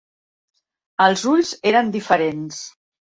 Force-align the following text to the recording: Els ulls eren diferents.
Els 1.05 1.25
ulls 1.31 1.51
eren 1.73 1.91
diferents. 1.97 2.59